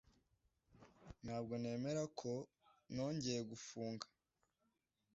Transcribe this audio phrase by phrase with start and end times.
[1.23, 2.31] Ntabwo nemera ko
[2.93, 4.05] nongeye gufunga.